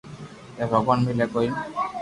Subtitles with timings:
[0.55, 1.55] ڪي ڀگوان ملي ڪوئي ھي